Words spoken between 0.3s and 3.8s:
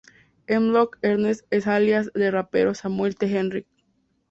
Hemlock Ernst es el alias de rapero de Samuel T. Herring.